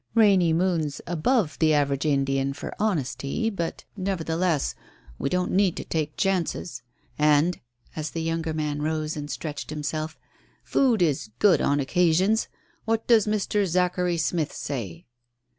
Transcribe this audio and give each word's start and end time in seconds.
"Rainy 0.15 0.51
Moon's 0.51 0.99
above 1.05 1.59
the 1.59 1.75
average 1.75 2.07
Indian 2.07 2.53
for 2.53 2.73
honesty, 2.79 3.51
but, 3.51 3.85
nevertheless, 3.95 4.73
we 5.19 5.29
don't 5.29 5.51
need 5.51 5.75
to 5.77 5.83
take 5.85 6.17
chances. 6.17 6.81
And," 7.19 7.59
as 7.95 8.09
the 8.09 8.23
younger 8.23 8.51
man 8.51 8.81
rose 8.81 9.15
and 9.15 9.29
stretched 9.29 9.69
himself, 9.69 10.17
"food 10.63 11.03
is 11.03 11.29
good 11.37 11.61
on 11.61 11.79
occasions. 11.79 12.47
What 12.85 13.05
does 13.05 13.27
Mr. 13.27 13.63
Zachary 13.67 14.17
Smith 14.17 14.53
say?" 14.53 15.05